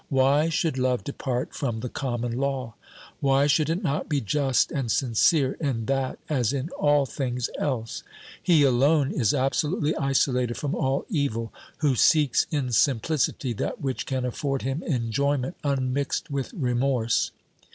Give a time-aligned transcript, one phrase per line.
[0.09, 2.73] Why should love depart from the common law?
[3.19, 8.01] Why should it not be just and sincere in that as in all things else?
[8.41, 14.25] He alone is absolutely isolated from all evil who seeks in simplicity that which can
[14.25, 17.29] afford him enjoyment unmixed with remorse.